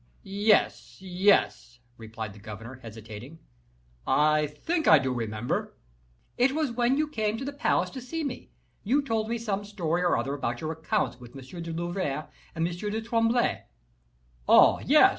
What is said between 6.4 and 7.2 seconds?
was when you